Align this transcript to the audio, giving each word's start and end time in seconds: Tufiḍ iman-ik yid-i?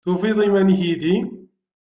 Tufiḍ 0.03 0.37
iman-ik 0.45 0.81
yid-i? 0.83 1.15